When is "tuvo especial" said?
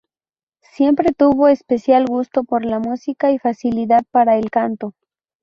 1.11-2.05